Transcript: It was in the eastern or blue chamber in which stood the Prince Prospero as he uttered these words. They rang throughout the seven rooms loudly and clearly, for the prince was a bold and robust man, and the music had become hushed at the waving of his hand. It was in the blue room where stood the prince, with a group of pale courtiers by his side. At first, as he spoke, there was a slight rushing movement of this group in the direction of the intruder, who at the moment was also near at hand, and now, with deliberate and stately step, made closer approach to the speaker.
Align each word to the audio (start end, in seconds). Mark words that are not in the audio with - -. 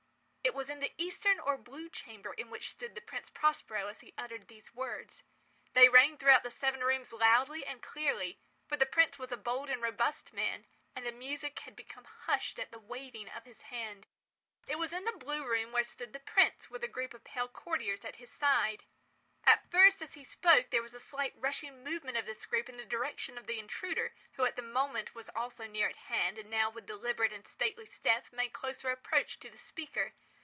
It 0.43 0.53
was 0.55 0.69
in 0.71 0.79
the 0.81 0.93
eastern 0.97 1.39
or 1.39 1.57
blue 1.57 1.87
chamber 1.87 2.33
in 2.33 2.49
which 2.49 2.71
stood 2.71 2.93
the 2.93 2.99
Prince 3.01 3.29
Prospero 3.29 3.87
as 3.87 4.01
he 4.01 4.13
uttered 4.17 4.47
these 4.49 4.75
words. 4.75 5.23
They 5.73 5.87
rang 5.87 6.17
throughout 6.17 6.43
the 6.43 6.51
seven 6.51 6.81
rooms 6.83 7.13
loudly 7.13 7.65
and 7.65 7.81
clearly, 7.81 8.37
for 8.67 8.75
the 8.75 8.85
prince 8.85 9.17
was 9.17 9.31
a 9.31 9.37
bold 9.37 9.69
and 9.69 9.81
robust 9.81 10.33
man, 10.33 10.65
and 10.93 11.05
the 11.05 11.11
music 11.13 11.59
had 11.59 11.73
become 11.75 12.03
hushed 12.03 12.59
at 12.59 12.69
the 12.71 12.79
waving 12.79 13.29
of 13.29 13.45
his 13.45 13.61
hand. 13.61 14.05
It 14.67 14.77
was 14.77 14.91
in 14.91 15.05
the 15.05 15.13
blue 15.13 15.45
room 15.47 15.71
where 15.71 15.85
stood 15.85 16.11
the 16.11 16.19
prince, 16.19 16.69
with 16.69 16.83
a 16.83 16.87
group 16.89 17.13
of 17.13 17.23
pale 17.23 17.47
courtiers 17.47 18.01
by 18.01 18.11
his 18.13 18.31
side. 18.31 18.83
At 19.45 19.71
first, 19.71 20.01
as 20.01 20.15
he 20.15 20.23
spoke, 20.25 20.69
there 20.69 20.83
was 20.83 20.93
a 20.93 20.99
slight 20.99 21.33
rushing 21.37 21.81
movement 21.81 22.17
of 22.17 22.25
this 22.25 22.45
group 22.45 22.67
in 22.67 22.75
the 22.77 22.85
direction 22.85 23.37
of 23.37 23.47
the 23.47 23.57
intruder, 23.57 24.13
who 24.33 24.43
at 24.43 24.57
the 24.57 24.61
moment 24.61 25.15
was 25.15 25.29
also 25.29 25.65
near 25.65 25.87
at 25.87 25.95
hand, 25.95 26.37
and 26.37 26.49
now, 26.49 26.69
with 26.69 26.85
deliberate 26.85 27.31
and 27.31 27.47
stately 27.47 27.85
step, 27.85 28.25
made 28.33 28.53
closer 28.53 28.89
approach 28.89 29.39
to 29.39 29.49
the 29.49 29.57
speaker. 29.57 30.13